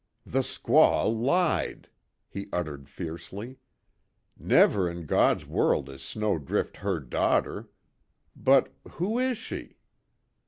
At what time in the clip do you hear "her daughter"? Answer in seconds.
6.77-7.69